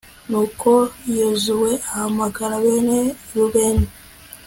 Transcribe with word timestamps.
nuko 0.29 0.69
yozuwe 1.17 1.71
ahamagara 1.89 2.55
bene 2.63 2.99
rubeni 3.35 3.87